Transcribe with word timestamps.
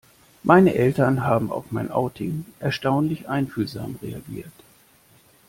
Meine 0.41 0.73
Eltern 0.73 1.21
haben 1.25 1.51
auf 1.51 1.65
mein 1.69 1.91
Outing 1.91 2.45
erstaunlich 2.59 3.29
einfühlsam 3.29 3.99
reagiert. 4.01 4.51